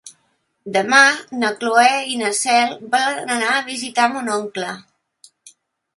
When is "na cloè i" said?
1.43-2.17